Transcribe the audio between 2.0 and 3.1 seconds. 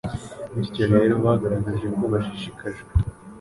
bashishikajwe